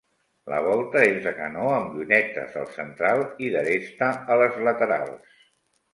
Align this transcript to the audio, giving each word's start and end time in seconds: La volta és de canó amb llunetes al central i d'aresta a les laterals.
La 0.51 0.59
volta 0.67 1.03
és 1.09 1.19
de 1.25 1.33
canó 1.41 1.67
amb 1.73 1.93
llunetes 1.97 2.57
al 2.63 2.67
central 2.79 3.21
i 3.49 3.53
d'aresta 3.57 4.09
a 4.33 4.39
les 4.43 4.59
laterals. 4.69 5.41